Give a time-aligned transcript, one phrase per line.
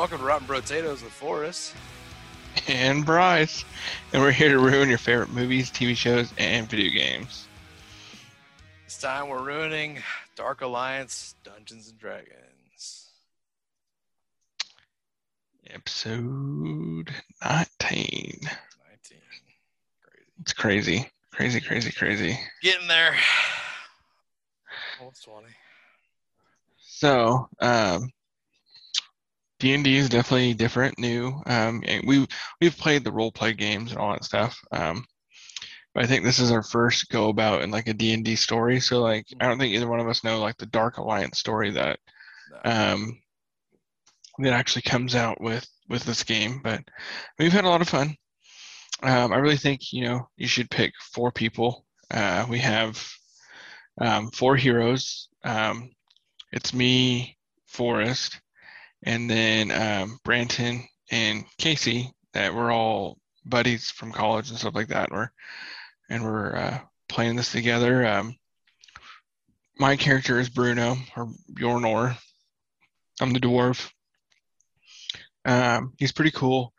[0.00, 1.74] Welcome to Rotten Potatoes with Forrest.
[2.68, 3.66] and Bryce,
[4.14, 7.46] and we're here to ruin your favorite movies, TV shows, and video games.
[8.86, 9.98] This time we're ruining
[10.36, 13.10] Dark Alliance Dungeons and Dragons.
[15.68, 17.10] Episode 19.
[17.44, 18.40] 19.
[20.00, 20.32] Crazy.
[20.40, 21.10] It's crazy.
[21.30, 22.40] Crazy, crazy, crazy.
[22.62, 23.14] Getting there.
[24.98, 25.46] Almost 20.
[26.78, 28.10] So, um,
[29.60, 31.40] D&D is definitely different, new.
[31.46, 32.26] Um, we,
[32.60, 34.58] we've played the role play games and all that stuff.
[34.72, 35.04] Um,
[35.94, 38.80] but I think this is our first go about in like a D&D story.
[38.80, 41.70] So like, I don't think either one of us know like the Dark Alliance story
[41.72, 41.98] that
[42.64, 43.20] um,
[44.38, 46.60] that actually comes out with with this game.
[46.62, 46.82] But
[47.38, 48.16] we've had a lot of fun.
[49.02, 51.84] Um, I really think you know you should pick four people.
[52.10, 53.02] Uh, we have
[54.00, 55.28] um, four heroes.
[55.44, 55.90] Um,
[56.52, 58.40] it's me, Forrest,
[59.02, 62.12] and then um, Branton and Casey.
[62.32, 65.10] That we're all buddies from college and stuff like that.
[65.10, 65.30] We're
[66.08, 68.06] and we're uh, playing this together.
[68.06, 68.36] Um,
[69.78, 72.16] my character is Bruno or Bjornor.
[73.20, 73.90] I'm the dwarf.
[75.44, 76.72] Um, he's pretty cool.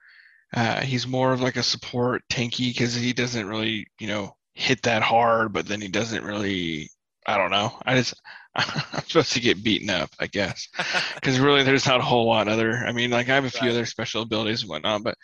[0.53, 4.83] Uh, he's more of like a support tanky because he doesn't really, you know, hit
[4.83, 6.89] that hard, but then he doesn't really.
[7.25, 7.77] I don't know.
[7.85, 8.15] I just
[8.55, 10.67] I'm supposed to get beaten up, I guess,
[11.15, 12.73] because really there's not a whole lot other.
[12.85, 13.71] I mean, like I have a few Right.
[13.71, 15.17] other special abilities and whatnot, but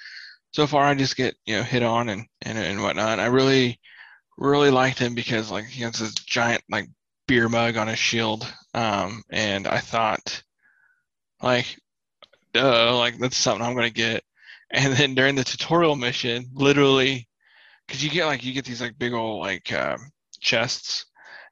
[0.52, 3.19] so far I just get you know hit on and and and whatnot.
[3.19, 3.80] I really
[4.38, 6.88] really liked him because like he has this giant like
[7.28, 10.44] beer mug on his shield, um, and I thought
[11.41, 11.78] like
[12.53, 14.23] duh, like that's something I'm gonna get.
[14.72, 17.28] And then during the tutorial mission, literally,
[17.88, 20.00] because you get like you get these like big old like um,
[20.41, 21.06] chests,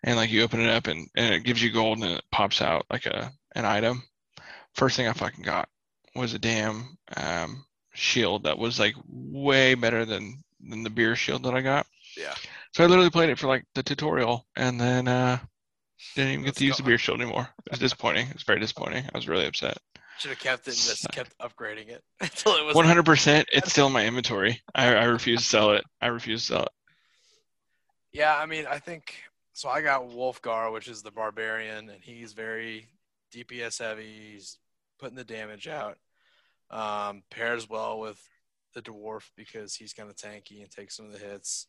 [0.05, 2.61] and like you open it up and, and it gives you gold and it pops
[2.61, 4.03] out like a an item.
[4.75, 5.67] First thing I fucking got
[6.15, 11.43] was a damn um, shield that was like way better than than the beer shield
[11.43, 11.85] that I got.
[12.17, 12.33] yeah.
[12.73, 15.39] So I literally played it for like the tutorial and then uh,
[16.15, 17.49] didn't even get Let's to use the beer shield anymore.
[17.65, 18.27] It was disappointing.
[18.27, 19.05] It was very disappointing.
[19.13, 19.77] I was really upset.
[20.19, 22.75] Should have kept it and just kept upgrading it until it was.
[22.75, 23.47] One hundred percent.
[23.51, 24.61] It's still in my inventory.
[24.75, 25.83] I, I refuse to sell it.
[25.99, 26.69] I refuse to sell it.
[28.11, 29.15] Yeah, I mean, I think
[29.55, 29.69] so.
[29.69, 32.87] I got Wulfgar, which is the barbarian, and he's very
[33.33, 34.31] DPS heavy.
[34.33, 34.59] He's
[34.99, 35.97] putting the damage out.
[36.69, 38.21] Um, pairs well with
[38.73, 41.67] the dwarf because he's kind of tanky and takes some of the hits.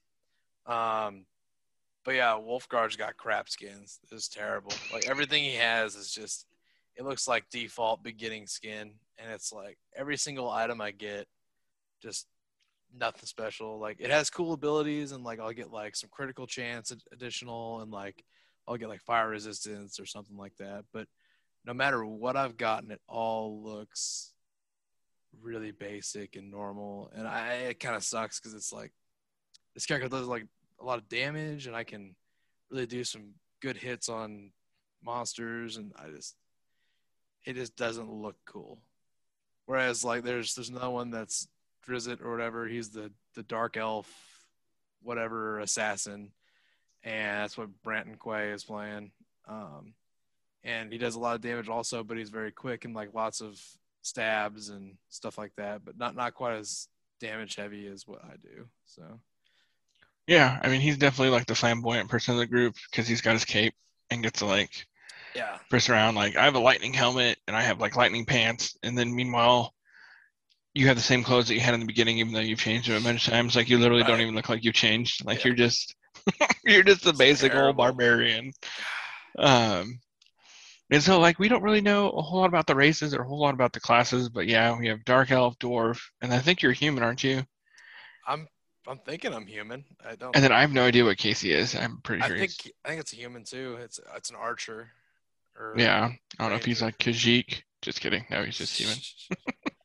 [0.66, 1.24] Um,
[2.04, 4.00] but yeah, Wulfgar's got crap skins.
[4.10, 4.72] It's terrible.
[4.92, 6.46] Like everything he has is just.
[6.98, 11.26] It looks like default beginning skin, and it's like every single item I get,
[12.00, 12.26] just
[12.98, 13.78] nothing special.
[13.78, 17.90] Like it has cool abilities, and like I'll get like some critical chance additional, and
[17.90, 18.24] like
[18.66, 20.84] I'll get like fire resistance or something like that.
[20.92, 21.08] But
[21.64, 24.32] no matter what I've gotten, it all looks
[25.42, 28.92] really basic and normal, and I it kind of sucks because it's like
[29.74, 30.46] this character does like
[30.80, 32.14] a lot of damage, and I can
[32.70, 34.50] really do some good hits on
[35.04, 36.36] monsters, and I just
[37.44, 38.78] it just doesn't look cool.
[39.66, 41.48] Whereas like there's there's another one that's
[41.88, 42.66] Drizzt or whatever.
[42.66, 44.10] He's the the dark elf,
[45.02, 46.32] whatever assassin,
[47.04, 49.12] and that's what Branton Quay is playing.
[49.48, 49.94] Um,
[50.64, 53.40] and he does a lot of damage also, but he's very quick and like lots
[53.40, 53.60] of
[54.02, 55.84] stabs and stuff like that.
[55.84, 56.88] But not not quite as
[57.20, 58.66] damage heavy as what I do.
[58.86, 59.20] So
[60.26, 63.34] Yeah, I mean he's definitely like the flamboyant person of the group because he's got
[63.34, 63.74] his cape
[64.10, 64.86] and gets to like
[65.36, 66.14] yeah, press around.
[66.14, 69.74] Like I have a lightning helmet and I have like lightning pants, and then meanwhile,
[70.76, 72.88] you have the same clothes that you had in the beginning, even though you've changed
[72.90, 73.56] them a bunch of times.
[73.56, 75.24] Like you literally don't even look like you've changed.
[75.24, 75.48] Like Yeah.
[75.48, 75.94] you're just
[76.64, 77.68] you're just a basic terrible.
[77.68, 78.52] old barbarian.
[79.38, 80.00] Um,
[80.90, 83.26] and so like we don't really know a whole lot about the races or a
[83.26, 86.62] whole lot about the classes, but yeah, we have dark elf, dwarf, and I think
[86.62, 87.42] you're human, aren't you?
[88.26, 88.46] I'm
[88.86, 89.84] I'm thinking I'm human.
[90.04, 90.34] I don't.
[90.34, 91.74] And then I have no idea what Casey is.
[91.74, 92.52] I'm pretty I sure think
[92.84, 93.78] I think it's a human too.
[93.80, 94.90] It's it's an archer.
[95.58, 96.10] Or yeah.
[96.38, 97.62] I don't know if he's like Kajik.
[97.82, 98.24] Just kidding.
[98.30, 98.96] No, he's just human.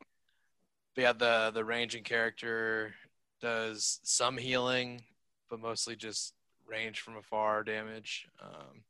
[0.95, 2.93] but yeah, the the ranging character
[3.41, 5.01] does some healing,
[5.49, 6.33] but mostly just
[6.67, 8.27] range from afar damage.
[8.41, 8.83] Um,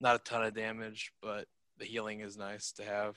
[0.00, 1.46] not a ton of damage, but
[1.78, 3.16] the healing is nice to have.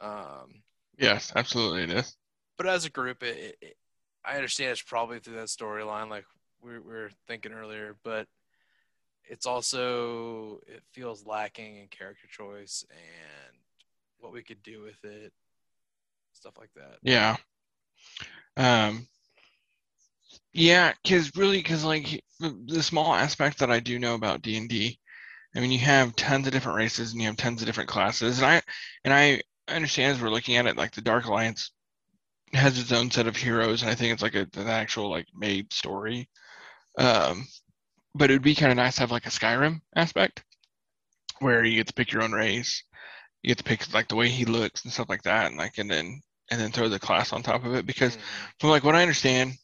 [0.00, 0.62] Um,
[0.98, 2.16] Yes, absolutely it is.
[2.56, 3.76] but as a group, it, it,
[4.24, 6.24] I understand it's probably through that storyline, like
[6.62, 8.28] we, we were thinking earlier, but
[9.24, 13.56] it's also it feels lacking in character choice and
[14.18, 15.32] what we could do with it,
[16.34, 16.98] stuff like that.
[17.02, 17.36] Yeah.
[18.56, 19.06] Um,
[20.52, 24.68] yeah, because really, because like the, small aspect that I do know about D and
[24.68, 24.98] D,
[25.56, 28.38] I mean, you have tons of different races and you have tons of different classes,
[28.38, 28.62] and I
[29.04, 31.72] and I I understand as we're looking at it, like the Dark Alliance
[32.52, 35.26] has its own set of heroes, and I think it's like a, an actual like
[35.34, 36.28] made story.
[36.98, 37.46] Um,
[38.14, 40.44] but it would be kind of nice to have like a Skyrim aspect
[41.40, 42.84] where you get to pick your own race,
[43.44, 45.78] you get to pick like the way he looks and stuff like that, and like
[45.78, 48.22] and then and then throw the class on top of it because Mhm.
[48.60, 49.54] from like what I understand,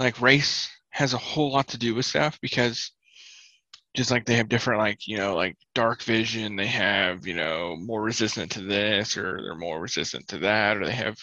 [0.00, 2.92] like race has a whole lot to do with stuff because
[3.94, 7.76] just like they have different like you know like dark vision they have you know
[7.78, 11.16] more resistant to this or they're more resistant to that or they have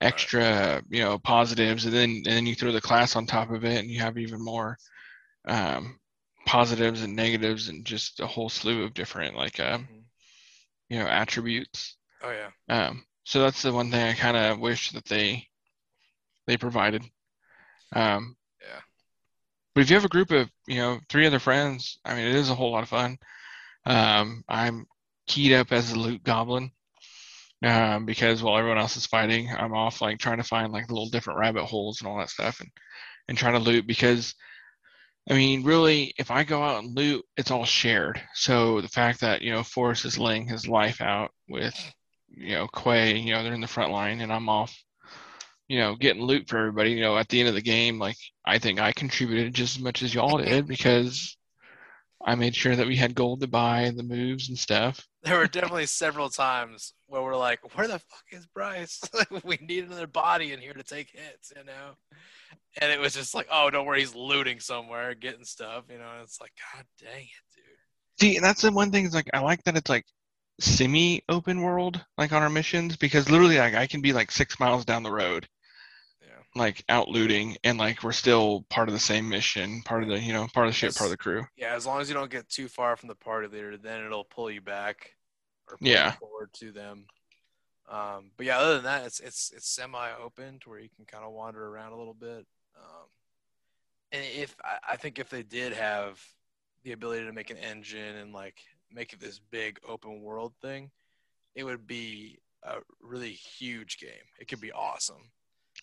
[0.00, 3.64] extra you know positives and then and then you throw the class on top of
[3.64, 4.76] it and you have even more
[5.48, 5.98] um,
[6.46, 10.01] positives and negatives and just a whole slew of different like uh, Mhm.
[10.92, 12.50] You know attributes Oh yeah.
[12.68, 15.48] um, so that's the one thing I kind of wish that they
[16.46, 17.02] they provided.
[17.94, 18.80] Um, Yeah.
[19.74, 22.34] But if you have a group of you know three other friends, I mean, it
[22.34, 23.16] is a whole lot of fun.
[23.86, 24.86] Um, I'm
[25.26, 26.70] keyed up as a loot goblin
[27.64, 31.08] um, because while everyone else is fighting, I'm off like trying to find like little
[31.10, 32.70] different rabbit holes and all that stuff and
[33.28, 34.34] and trying to loot because.
[35.30, 38.20] I mean, really, if I go out and loot, it's all shared.
[38.34, 41.74] So the fact that, you know, Forrest is laying his life out with,
[42.28, 44.76] you know, Quay, you know, they're in the front line and I'm off,
[45.68, 48.16] you know, getting loot for everybody, you know, at the end of the game, like
[48.44, 51.36] I think I contributed just as much as y'all did because
[52.24, 55.06] I made sure that we had gold to buy the moves and stuff.
[55.22, 59.00] There were definitely several times where we're like, "Where the fuck is Bryce?
[59.44, 61.92] we need another body in here to take hits," you know.
[62.80, 66.10] And it was just like, "Oh, don't worry, he's looting somewhere, getting stuff," you know.
[66.12, 67.64] And it's like, God dang it, dude.
[68.20, 70.06] See, that's the one thing is like I like that it's like
[70.60, 74.60] semi open world like on our missions because literally like I can be like six
[74.60, 75.48] miles down the road.
[76.54, 80.18] Like out looting and like we're still part of the same mission, part of the
[80.20, 81.44] you know, part of the ship, part of the crew.
[81.56, 84.24] Yeah, as long as you don't get too far from the party leader, then it'll
[84.24, 85.14] pull you back
[85.68, 86.12] or pull Yeah.
[86.12, 87.06] you forward to them.
[87.88, 91.24] Um, but yeah, other than that, it's it's it's semi-open to where you can kind
[91.24, 92.46] of wander around a little bit.
[92.76, 93.08] Um,
[94.12, 96.20] and if I, I think if they did have
[96.84, 98.58] the ability to make an engine and like
[98.90, 100.90] make it this big open world thing,
[101.54, 104.10] it would be a really huge game.
[104.38, 105.30] It could be awesome.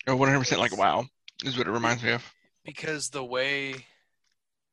[0.06, 1.04] Or 100% like WoW
[1.44, 2.24] is what it reminds me of.
[2.64, 3.74] because the way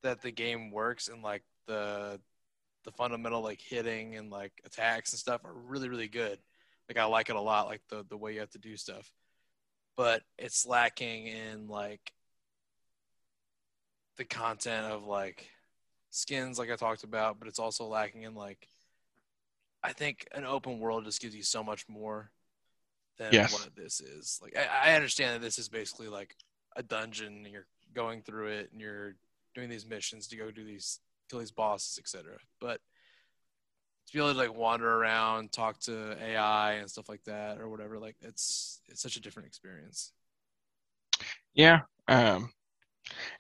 [0.03, 2.19] that the game works and like the
[2.85, 6.39] the fundamental like hitting and like attacks and stuff are really really good
[6.88, 9.12] like i like it a lot like the the way you have to do stuff
[9.97, 12.13] but it's lacking in like
[14.18, 15.50] the content of like
[16.12, 18.68] skins like i talked about but it's also lacking in like
[19.83, 22.31] i think an open world just gives you so much more
[23.17, 23.53] than Yes.
[23.53, 26.35] what this is like I, I understand that this is basically like
[26.75, 29.15] a dungeon and you're going through it and you're
[29.55, 30.99] doing these missions to go do these
[31.29, 32.79] kill these bosses etc but
[34.07, 37.69] to be able to like wander around talk to ai and stuff like that or
[37.69, 40.13] whatever like it's it's such a different experience
[41.53, 41.81] Yeah.
[42.07, 42.51] Um,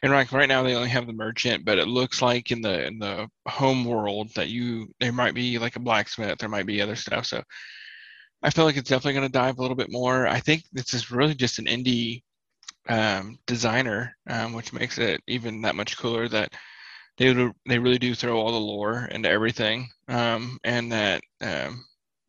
[0.01, 2.85] and like right now they only have the merchant, but it looks like in the
[2.87, 6.81] in the home world that you there might be like a blacksmith, there might be
[6.81, 7.25] other stuff.
[7.25, 7.43] So
[8.43, 10.27] I feel like it's definitely going to dive a little bit more.
[10.27, 12.21] I think this is really just an indie
[12.87, 16.53] um, designer, um, which makes it even that much cooler that
[17.17, 17.33] they
[17.67, 21.83] they really do throw all the lore into everything, um, and that um,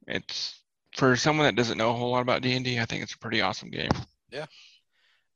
[0.07, 0.63] it's
[0.97, 3.19] for someone that doesn't know a whole lot about D and I think it's a
[3.19, 3.91] pretty awesome game.
[4.31, 4.47] Yeah,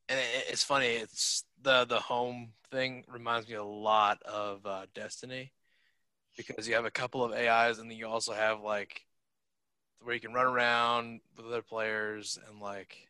[0.08, 4.86] and it, it's funny it's the the home thing reminds me a lot of uh,
[4.94, 5.52] destiny
[6.36, 9.02] because you have a couple of ais and then you also have like
[10.04, 13.08] where you can run around with other players and like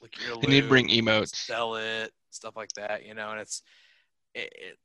[0.00, 1.34] look your They need to bring emotes.
[1.34, 3.62] sell it stuff like that you know and it's
[4.34, 4.78] it, it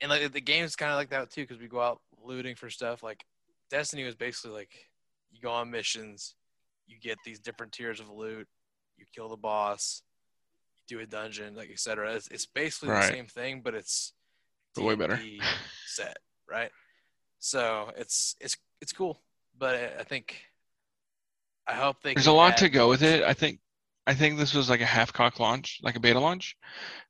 [0.00, 2.70] and like the game's kind of like that too because we go out looting for
[2.70, 3.24] stuff like
[3.70, 4.70] destiny was basically like
[5.30, 6.34] you go on missions
[6.86, 8.46] you get these different tiers of loot
[8.96, 10.02] you kill the boss
[10.88, 13.02] you do a dungeon like etc it's, it's basically Right.
[13.02, 14.12] the same thing but it's
[14.74, 15.20] But way better.
[15.86, 16.16] Set
[16.50, 16.70] right
[17.38, 19.20] so it's it's it's cool
[19.58, 20.42] but i think
[21.68, 23.22] i hope they There's a lot add to go with it.
[23.22, 23.60] I think
[24.08, 26.56] I think this was like a half cock launch, like a beta launch,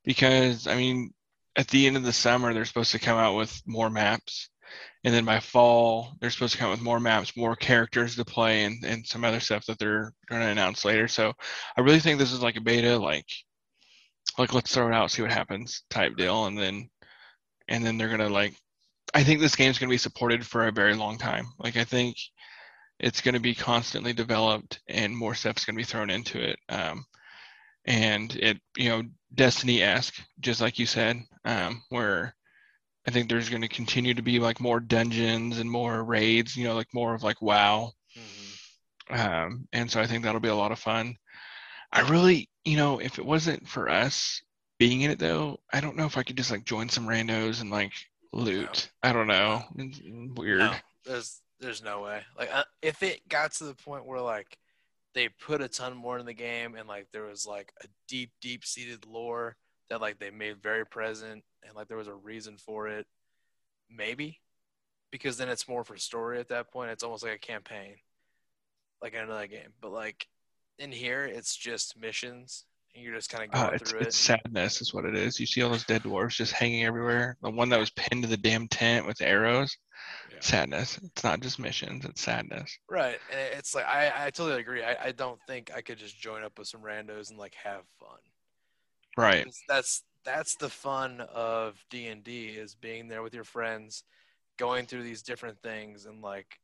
[0.03, 1.13] because I mean,
[1.55, 4.49] at the end of the summer they're supposed to come out with more maps,
[5.05, 8.25] and then by fall they're supposed to come out with more maps, more characters to
[8.25, 11.07] play, and and some other stuff that they're going to announce later.
[11.07, 11.31] So
[11.77, 13.27] I really think this is like a beta, like
[14.37, 16.89] like let's throw it out, see what happens type deal, and then
[17.69, 18.55] and then they're gonna like.
[19.13, 21.47] I think this game's gonna be supported for a very long time.
[21.59, 22.17] Like I think
[22.99, 26.59] it's going to be constantly developed and more stuff's going to be thrown into it
[26.69, 27.05] um,
[27.85, 29.03] and it you know
[29.33, 32.35] destiny-esque just like you said um, where
[33.07, 36.65] i think there's going to continue to be like more dungeons and more raids you
[36.65, 39.19] know like more of like wow Mhm.
[39.19, 41.15] Um, and so I think that'll be a lot of fun.
[41.91, 44.41] I really, you know, if it wasn't for us
[44.77, 47.61] being in it though, I don't know if I could just like join some randos
[47.61, 47.91] and like
[48.31, 48.91] loot.
[49.01, 49.63] I don't know.
[49.77, 50.59] It's weird.
[50.59, 50.73] No,
[51.05, 52.21] there's there's no way.
[52.37, 54.57] Like uh, if it got to the point where like
[55.13, 58.31] they put a ton more in the game and like there was like a deep
[58.41, 59.55] deep seated lore
[59.89, 63.07] that like they made very present and like there was a reason for it,
[63.89, 64.39] maybe
[65.11, 66.91] because then it's more for story at that point.
[66.91, 67.95] It's almost like a campaign,
[69.01, 69.73] like in another game.
[69.81, 70.27] But like
[70.77, 72.65] in here, it's just missions.
[72.95, 74.19] You're just kind of going Uh, it's, through it's it.
[74.43, 75.39] sadness is what it is.
[75.39, 77.37] You see all those dead dwarves just hanging everywhere.
[77.41, 79.75] The one that was pinned to the damn tent with arrows.
[80.31, 80.39] Yeah.
[80.41, 80.97] Sadness.
[81.03, 82.03] It's not just missions.
[82.05, 82.77] It's sadness.
[82.89, 83.19] Right.
[83.31, 84.83] And it's like I, I totally agree.
[84.83, 87.83] I, I don't think I could just join up with some randos and like have
[87.99, 88.19] fun.
[89.17, 89.39] Right.
[89.39, 94.03] It's- That's that's the fun of D and D is being there with your friends,
[94.57, 96.59] going through these different things and like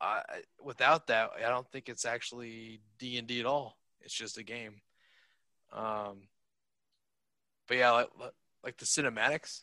[0.00, 3.76] I I- without that I don't think it's actually D and D at all.
[4.00, 4.80] It's just a game.
[5.72, 6.28] Um
[7.66, 8.08] but yeah, like,
[8.62, 9.62] like the cinematics,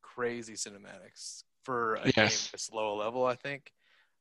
[0.00, 3.72] crazy cinematics for a game this low level, I think.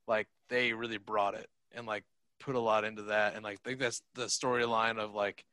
[0.08, 2.04] Like they really brought it and like
[2.40, 5.46] put a lot into that and like I think that's the storyline of like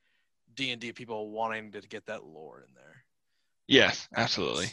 [0.55, 3.05] D and D people wanting to get that lore in there.
[3.67, 4.69] Yes, absolutely.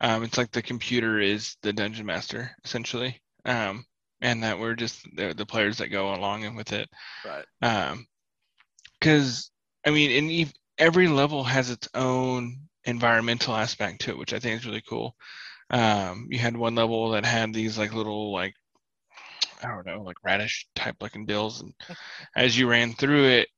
[0.00, 3.84] Um, it's like the computer is the dungeon master essentially, um,
[4.20, 6.88] and that we're just the, the players that go along with it.
[7.24, 7.44] Right.
[7.62, 8.06] Um,
[9.00, 9.50] because
[9.86, 14.60] I mean, ev- every level has its own environmental aspect to it, which I think
[14.60, 15.16] is really cool.
[15.70, 18.54] Um, you had one level that had these like little like
[19.62, 21.72] I don't know, like radish type looking dills, and
[22.36, 23.48] as you ran through it,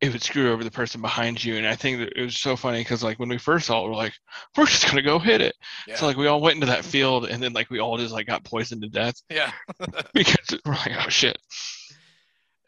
[0.00, 1.56] it would screw over the person behind you.
[1.56, 3.88] And I think that it was so funny because like when we first saw it,
[3.88, 4.14] we're like,
[4.56, 5.54] we're just gonna go hit it.
[5.86, 5.96] Yeah.
[5.96, 8.26] So like we all went into that field, and then like we all just like
[8.26, 9.52] got poisoned to death yeah.
[10.14, 11.38] because we're like, oh shit.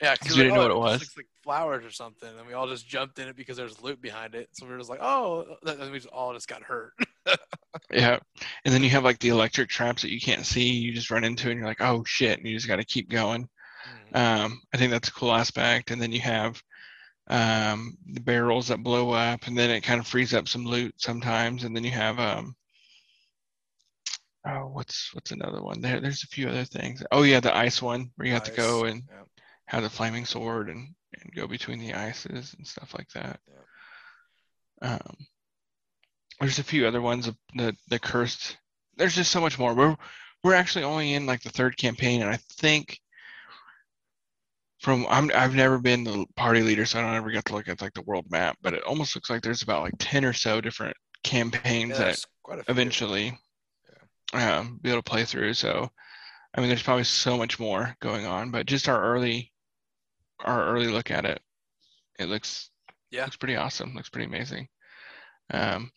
[0.04, 1.00] Yeah, 'Cause we didn't know what it was.
[1.00, 4.02] Looks like flowers or something, and we all just jumped in it because there's loot
[4.02, 4.50] behind it.
[4.52, 6.92] So we were just like, "Oh!" And we just all just got hurt.
[7.90, 8.18] Yeah.
[8.64, 10.70] And then you have like the electric traps that you can't see.
[10.70, 12.38] You just run into and you're like, oh shit.
[12.38, 13.48] And you just got to keep going.
[14.12, 14.16] Mhm.
[14.16, 15.90] Um, I think that's a cool aspect.
[15.90, 16.62] And then you have
[17.28, 20.94] um, the barrels that blow up and then it kind of frees up some loot
[20.98, 21.64] sometimes.
[21.64, 22.54] And then you have, um,
[24.46, 26.00] oh, what's, what's another one there?
[26.00, 27.02] There's a few other things.
[27.10, 27.40] Oh yeah.
[27.40, 29.22] The ice one where you have to go and yeah.
[29.74, 33.40] Have the flaming sword and, and go between the ices and stuff like that.
[34.82, 34.88] Yeah.
[34.94, 35.16] Um,
[36.40, 37.26] there's a few other ones.
[37.28, 38.56] of The the cursed.
[38.96, 39.74] There's just so much more.
[39.74, 39.96] We're
[40.42, 43.00] we're actually only in like the third campaign, and I think
[44.80, 47.68] from I'm I've never been the party leader, so I don't ever get to look
[47.68, 48.58] at like the world map.
[48.62, 52.04] But it almost looks like there's about like ten or so different campaigns Yeah, that
[52.04, 52.72] there's quite a few.
[52.72, 53.38] eventually
[54.34, 55.54] um, be able to play through.
[55.54, 55.90] So,
[56.54, 59.52] I mean, there's probably so much more going on, but just our early,
[60.40, 61.40] our early look at it,
[62.18, 62.70] it looks,
[63.10, 63.24] Yeah.
[63.24, 63.94] looks pretty awesome.
[63.94, 64.68] Looks pretty amazing.
[65.50, 65.90] Um,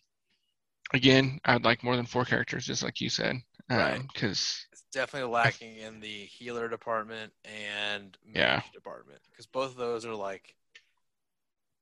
[0.92, 3.36] again, I'd like more than four characters, just like you said,
[3.70, 3.96] Right.
[3.98, 8.62] um, because It's definitely lacking in the healer department and Yeah.
[8.72, 10.54] department because both of those are like,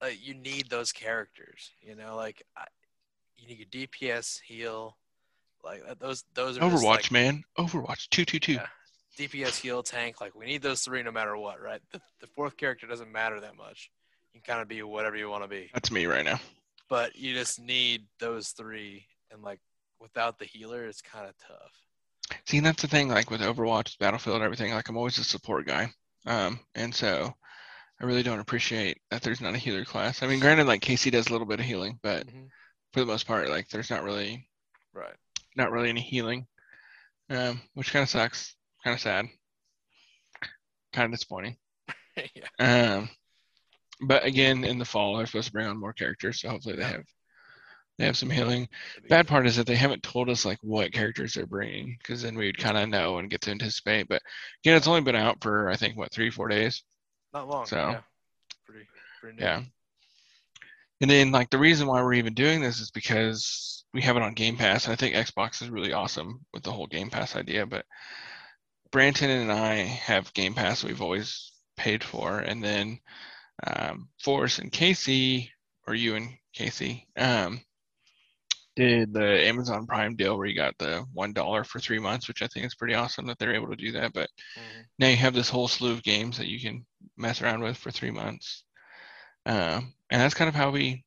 [0.01, 1.71] like you need those characters.
[1.81, 2.67] You know, like I,
[3.37, 4.97] you need your DPS heal,
[5.65, 8.53] like those those are Overwatch, like, man, Overwatch, two two two.
[8.55, 8.67] Yeah.
[9.19, 10.21] DPS heal tank.
[10.21, 11.81] Like we need those three no matter what, right?
[11.93, 13.91] The, the fourth character doesn't matter that much.
[14.35, 16.39] You can kind of be whatever you want to be, That's me right now.
[16.89, 19.61] but you just need those three, and like
[20.01, 21.73] without the healer, it's kind of tough.
[22.45, 24.73] See, and that's the thing, like with Overwatch, Battlefield, everything.
[24.75, 25.91] Like I'm always a support guy,
[26.27, 27.33] um, and so
[28.01, 30.23] I really don't appreciate that there's not a healer class.
[30.23, 32.49] I mean, granted, like Casey does a little bit of healing, but Mhm.
[32.93, 34.47] for the most part, like there's not really
[34.93, 35.15] Right.
[35.57, 36.47] not really any healing,
[37.31, 38.56] um, which kind of sucks,
[38.87, 39.27] kind of sad,
[40.93, 41.57] kind of disappointing.
[42.17, 42.95] yeah.
[42.95, 43.09] Um,
[44.01, 46.85] but again, in the fall, they're supposed to bring on more characters, so hopefully they
[46.85, 47.03] have
[47.99, 48.69] they have some healing.
[49.09, 52.37] Bad part is that they haven't told us like what characters they're bringing, because then
[52.37, 54.07] we'd kind of know and get to anticipate.
[54.07, 54.23] But
[54.63, 56.85] again, it's only been out for I think what three, four days.
[57.35, 57.67] Not long.
[57.67, 58.01] So- yeah.
[58.67, 58.87] Pretty.
[59.21, 59.45] Pretty new.
[59.45, 59.63] Yeah.
[61.01, 64.23] And then like the reason why we're even doing this is because we have it
[64.23, 67.35] on Game Pass, and I think Xbox is really awesome with the whole Game Pass
[67.35, 67.67] idea.
[67.67, 67.85] But
[68.91, 72.99] Branton and I have Game Pass we've always paid for, and then
[73.67, 75.53] um, Forrest and Casey,
[75.87, 77.61] or you and Casey, um,
[78.77, 82.43] did the Amazon Prime deal where you got the one dollar for three months, which
[82.43, 84.13] I think is pretty awesome that they're able to do that.
[84.13, 84.85] But Mhm.
[84.99, 87.91] now you have this whole slew of games that you can mess around with for
[87.91, 88.65] three months.
[89.47, 91.05] Um, and that's kind of how we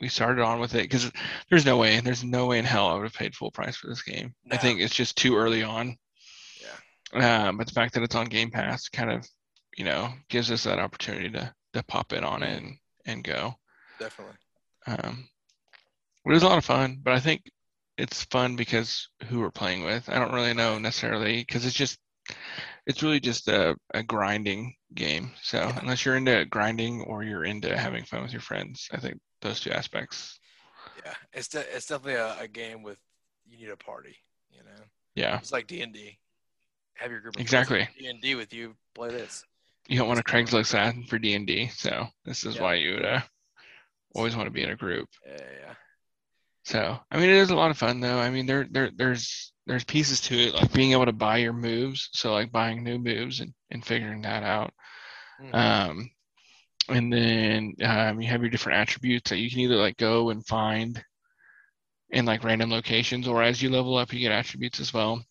[0.00, 1.10] we started on with it because
[1.50, 3.88] there's no way, there's no way in hell I would have paid full price for
[3.88, 4.34] this game.
[4.50, 5.96] I think it's just too early on.
[7.12, 9.26] Um, but the fact that it's on Game Pass kind of,
[9.76, 13.54] you know, gives us that opportunity to to pop in on it and, and go.
[13.98, 14.36] Definitely.
[14.86, 15.28] Um,
[16.26, 17.42] it was a lot of fun, but I think
[17.96, 20.08] it's fun because who we're playing with.
[20.08, 21.98] I don't really know necessarily because it's just
[22.86, 25.32] it's really just a, a grinding game.
[25.42, 25.78] So Yeah.
[25.80, 29.60] unless you're into grinding or you're into having fun with your friends, I think those
[29.60, 30.40] two aspects.
[31.04, 32.98] Yeah, it's de- it's definitely a, a game with
[33.46, 34.16] you need a party.
[34.50, 34.84] You know,
[35.14, 36.18] Yeah, it's like D and D.
[36.98, 37.88] Have your group Exactly.
[37.98, 38.74] D and D with you.
[38.94, 39.44] Play this.
[39.88, 41.68] you don't want to Craigslist that for D and D.
[41.68, 42.62] So this is Yeah.
[42.62, 43.20] why you would uh,
[44.14, 45.08] always want to be in a group.
[45.26, 45.74] Yeah, yeah.
[46.64, 48.18] So I mean, it is a lot of fun though.
[48.18, 51.52] I mean, there there there's there's pieces to it, like being able to buy your
[51.52, 52.08] moves.
[52.12, 54.72] So like buying new moves and, and figuring that out.
[55.40, 55.54] Mhm.
[55.54, 56.10] Um,
[56.88, 60.44] and then um, you have your different attributes that you can either like go and
[60.46, 61.02] find
[62.10, 65.22] in like random locations, or as you level up, you get attributes as well.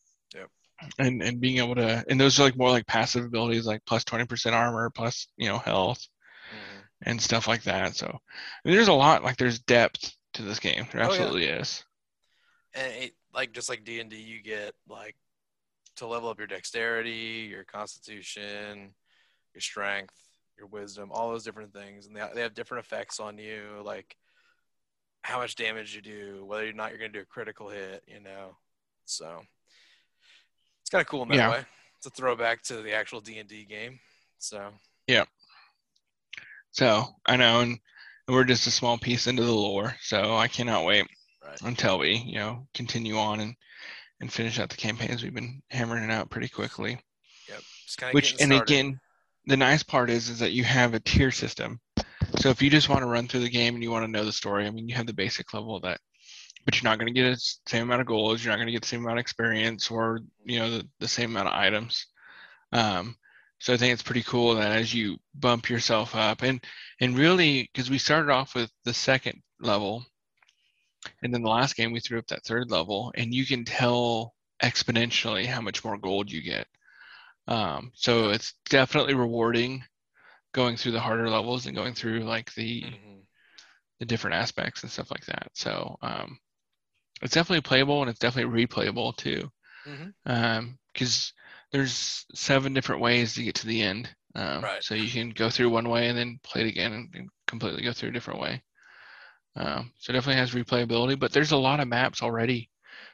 [1.00, 4.04] And and being able to, and those are like more like passive abilities, like plus
[4.04, 6.08] plus twenty percent armor, plus you know health
[6.52, 6.88] Mhm.
[7.04, 7.96] and stuff like that.
[7.96, 8.20] So
[8.64, 10.88] there's a lot, like there's depth to this game.
[10.92, 11.16] There Oh, yeah.
[11.16, 11.84] absolutely is.
[12.76, 15.16] And it, like just like D and D, you get like
[15.98, 18.94] to level up your dexterity, your constitution,
[19.54, 20.16] your strength,
[20.58, 24.16] your wisdom, all those different things, and they they have different effects on you, like
[25.24, 28.20] how much damage you do, whether or not you're gonna do a critical hit, you
[28.20, 28.56] know.
[29.06, 29.44] So
[30.88, 31.50] it's kind of cool in that Yeah.
[31.50, 31.66] way.
[31.98, 34.00] It's a throwback to the actual D and D game.
[34.38, 34.72] So
[35.06, 35.26] yeah.
[36.72, 37.78] So I know, and
[38.30, 39.98] we're just a small piece into the lore.
[40.02, 41.06] So I cannot wait
[41.44, 43.56] right, until we, you know, continue on and
[44.22, 45.24] and finish out the campaigns.
[45.24, 46.94] We've been hammering it out pretty quickly.
[46.94, 48.98] of Which, and again,
[49.46, 51.82] the nice part is, is that you have a tier system.
[52.40, 54.24] So if you just want to run through the game and you want to know
[54.24, 56.00] the story, I mean, you have the basic level of that,
[56.68, 58.44] but you're not going to get the same amount of goals.
[58.44, 61.08] You're not going to get the same amount of experience or, you know, the, the
[61.08, 62.08] same amount of items.
[62.74, 63.16] Um,
[63.58, 66.62] so I think it's pretty cool that as you bump yourself up and,
[67.00, 70.06] and really, because we started off with the second level
[71.24, 74.34] and then the last game we threw up that third level and you can tell
[74.62, 76.68] exponentially how much more gold you get.
[77.48, 79.86] Um, so it's definitely rewarding
[80.54, 83.22] going through the harder levels and going through like the Mhm.
[84.00, 85.50] the different aspects and stuff like that.
[85.54, 86.38] So um,
[87.22, 89.52] it's definitely playable and it's definitely replayable too.
[90.94, 91.34] Because
[91.72, 94.10] there's seven different ways to get to the end.
[94.36, 94.84] Um, Right.
[94.84, 97.82] So you can go through one way and then play it again and, and completely
[97.82, 98.64] go through a different way.
[99.56, 102.70] Um, so it definitely has replayability, but there's a lot of maps already.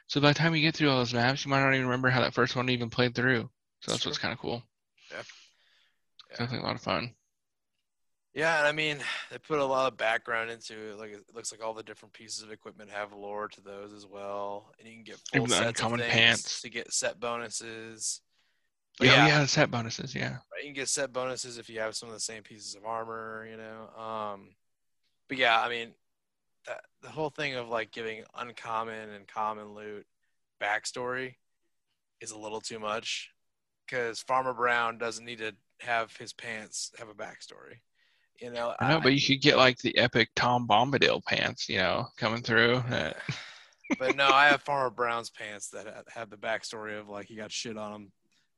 [0.06, 2.10] So by the time you get through all those maps, you might not even remember
[2.10, 3.42] how that first one even played through.
[3.80, 4.62] So That's that's what's kind of cool.
[5.10, 5.20] Yeah.
[5.20, 7.14] It's Definitely a lot of fun.
[8.34, 8.98] Yeah, and I mean,
[9.30, 10.98] they put a lot of background into it.
[10.98, 14.06] Like, it looks like all the different pieces of equipment have lore to those as
[14.06, 16.62] well, and you can get full Even sets of things pants.
[16.62, 18.20] to get set bonuses.
[18.98, 20.14] But Yeah, yeah, yeah, set bonuses.
[20.14, 20.36] Yeah.
[20.58, 23.46] you can get set bonuses if you have some of the same pieces of armor,
[23.50, 23.88] you know.
[24.00, 24.50] Um,
[25.28, 25.94] but yeah, I mean,
[26.66, 30.06] that, the whole thing of like giving uncommon and common loot
[30.62, 31.34] backstory
[32.20, 33.30] is a little too much
[33.86, 37.80] because Farmer Brown doesn't need to have his pants have a backstory.
[38.40, 41.78] You know, I know, but you should get like the epic Tom Bombadil pants, you
[41.78, 42.82] know, coming through.
[43.98, 47.52] But no, I have Farmer Brown's pants that have the backstory of like he got
[47.52, 48.12] shit on him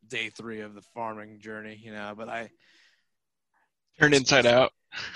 [0.06, 2.14] day three of the farming journey, you know.
[2.16, 2.48] But I,
[3.98, 4.72] turned inside just- out.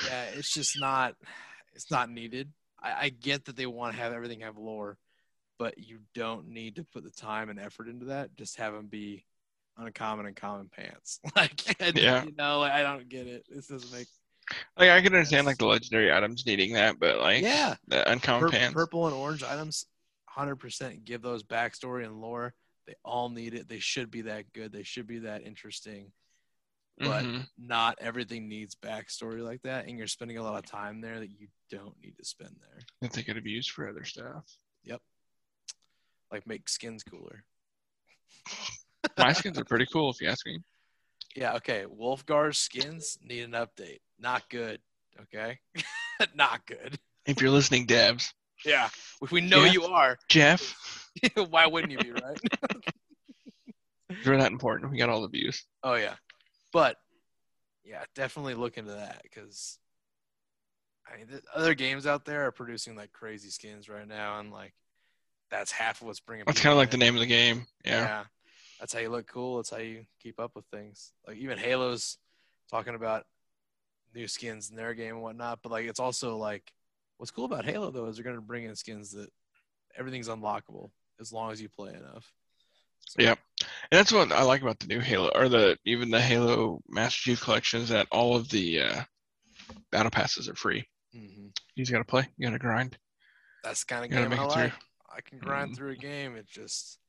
[0.06, 1.14] yeah, it's just not,
[1.74, 2.50] it's not needed.
[2.82, 4.98] I, I get that they want to have everything have lore,
[5.60, 8.34] but you don't need to put the time and effort into that.
[8.36, 9.24] Just have them be
[9.78, 11.20] uncommon and common pants.
[11.36, 12.24] like, Yeah.
[12.24, 13.46] you know, like, I don't get it.
[13.48, 14.08] This doesn't make
[14.76, 17.76] Like I can understand like the legendary items needing that, but like yeah.
[17.88, 18.74] the uncommon Pur- pants.
[18.74, 19.86] purple and orange items,
[20.26, 22.54] hundred percent give those backstory and lore.
[22.86, 23.68] They all need it.
[23.68, 24.72] They should be that good.
[24.72, 26.12] They should be that interesting.
[26.98, 27.48] But Mhm.
[27.56, 31.30] not everything needs backstory like that, and you're spending a lot of time there that
[31.30, 32.80] you don't need to spend there.
[33.00, 34.44] that they could have used for other stuff.
[34.84, 35.00] Yep.
[36.30, 37.44] Like make skins cooler.
[39.18, 40.58] My skins are pretty cool if you ask me.
[41.36, 41.84] Yeah, okay.
[41.88, 44.00] Wulfgar's skins need an update.
[44.18, 44.80] Not good.
[45.22, 45.58] Okay,
[46.34, 46.98] not good.
[47.26, 48.32] If you're listening, devs,
[48.64, 48.88] Yeah,
[49.22, 49.72] if we know Yeah.
[49.72, 50.74] you are, Jeff,
[51.34, 52.38] why wouldn't you be right?
[54.24, 54.90] you're that important.
[54.90, 55.64] We got all the views.
[55.82, 56.14] Oh yeah,
[56.72, 56.96] but
[57.84, 59.78] yeah, definitely look into that because
[61.12, 64.50] I mean, the other games out there are producing like crazy skins right now, and
[64.50, 64.72] like
[65.50, 66.44] that's half of what's bringing.
[66.46, 67.66] That's kind of like the name of the game.
[67.84, 68.24] Yeah.
[68.80, 69.56] That's how you look cool.
[69.58, 71.12] That's how you keep up with things.
[71.26, 72.18] Like even Halo's
[72.70, 73.26] talking about
[74.14, 76.72] new skins in their game and whatnot, but like it's also like
[77.18, 79.28] what's cool about Halo though is they're going to bring in skins that
[79.96, 80.90] everything's unlockable
[81.20, 82.32] as long as you play enough.
[83.06, 83.38] So, Yep.
[83.60, 87.18] And that's what I like about the new Halo, or the even the Halo Master
[87.20, 89.02] Chief Collection, is that all of the uh,
[89.92, 90.86] battle passes are free.
[91.14, 91.50] mhm.
[91.74, 92.26] You just gotta play.
[92.38, 92.96] You gotta grind.
[93.62, 94.62] That's the kind of game I it through.
[94.62, 94.72] like.
[95.12, 95.76] I can grind Mhm.
[95.76, 96.36] through a game.
[96.36, 96.99] It just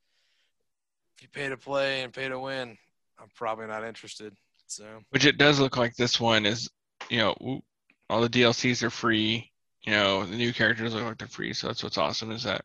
[1.21, 2.75] if you pay to play and pay to win,
[3.19, 4.34] I'm probably not interested.
[4.65, 6.69] So Which it does look like this one is,
[7.10, 7.62] you know,
[8.10, 9.51] all the DLCs are free.
[9.84, 11.53] You know, the new characters look like they're free.
[11.53, 12.63] So that's what's awesome is that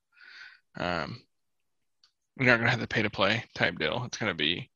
[0.79, 1.21] um,
[2.39, 4.05] you're not gonna have the pay to play type deal.
[4.07, 4.71] It's gonna be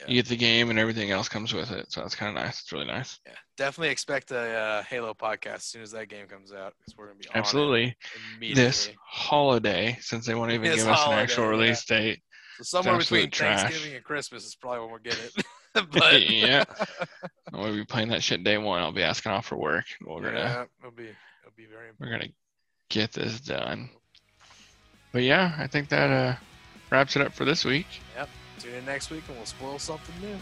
[0.00, 0.06] Yeah.
[0.08, 1.90] you get the game and everything else comes with it.
[1.90, 2.60] So that's kind of nice.
[2.60, 3.18] It's really nice.
[3.26, 6.96] yeah, definitely expect a uh, Halo podcast as soon as that game comes out because
[6.96, 7.96] we're gonna be Absolutely.
[8.54, 11.50] This holiday, since they won't even This give us an holiday, actual yeah.
[11.50, 12.22] release date.
[12.58, 13.62] So somewhere between trash.
[13.62, 15.44] Thanksgiving and Christmas is probably when we'll get it.
[15.92, 16.64] but Yeah.
[17.52, 18.80] Gonna be playing that shit day one.
[18.80, 19.84] I'll be asking off for work.
[20.04, 22.32] We're gonna yeah, it'll be it'll be very we're gonna
[22.88, 23.90] get this done.
[25.12, 26.36] But yeah, I think that uh
[26.90, 27.86] wraps it up for this week.
[28.58, 30.36] Tune in next week and we'll spoil something new.